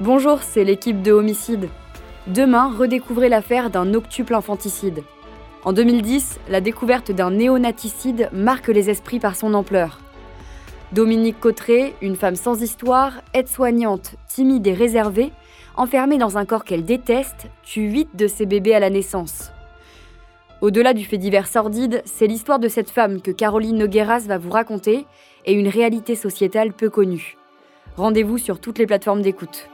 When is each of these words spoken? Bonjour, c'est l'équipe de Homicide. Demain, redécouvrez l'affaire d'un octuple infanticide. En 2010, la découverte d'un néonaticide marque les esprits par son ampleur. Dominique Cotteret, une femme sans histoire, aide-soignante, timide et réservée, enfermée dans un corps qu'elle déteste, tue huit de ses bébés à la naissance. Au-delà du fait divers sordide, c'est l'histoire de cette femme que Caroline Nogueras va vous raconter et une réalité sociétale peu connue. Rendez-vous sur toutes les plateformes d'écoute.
Bonjour, 0.00 0.42
c'est 0.42 0.64
l'équipe 0.64 1.02
de 1.02 1.12
Homicide. 1.12 1.68
Demain, 2.26 2.74
redécouvrez 2.76 3.28
l'affaire 3.28 3.70
d'un 3.70 3.94
octuple 3.94 4.34
infanticide. 4.34 5.04
En 5.64 5.72
2010, 5.72 6.40
la 6.48 6.60
découverte 6.60 7.12
d'un 7.12 7.30
néonaticide 7.30 8.28
marque 8.32 8.66
les 8.66 8.90
esprits 8.90 9.20
par 9.20 9.36
son 9.36 9.54
ampleur. 9.54 10.00
Dominique 10.90 11.38
Cotteret, 11.38 11.94
une 12.02 12.16
femme 12.16 12.34
sans 12.34 12.60
histoire, 12.60 13.12
aide-soignante, 13.34 14.16
timide 14.26 14.66
et 14.66 14.74
réservée, 14.74 15.30
enfermée 15.76 16.18
dans 16.18 16.38
un 16.38 16.44
corps 16.44 16.64
qu'elle 16.64 16.84
déteste, 16.84 17.46
tue 17.62 17.88
huit 17.88 18.08
de 18.16 18.26
ses 18.26 18.46
bébés 18.46 18.74
à 18.74 18.80
la 18.80 18.90
naissance. 18.90 19.52
Au-delà 20.60 20.92
du 20.92 21.04
fait 21.04 21.18
divers 21.18 21.46
sordide, 21.46 22.02
c'est 22.04 22.26
l'histoire 22.26 22.58
de 22.58 22.68
cette 22.68 22.90
femme 22.90 23.22
que 23.22 23.30
Caroline 23.30 23.78
Nogueras 23.78 24.24
va 24.26 24.38
vous 24.38 24.50
raconter 24.50 25.06
et 25.44 25.52
une 25.52 25.68
réalité 25.68 26.16
sociétale 26.16 26.72
peu 26.72 26.90
connue. 26.90 27.36
Rendez-vous 27.96 28.38
sur 28.38 28.58
toutes 28.58 28.80
les 28.80 28.86
plateformes 28.86 29.22
d'écoute. 29.22 29.68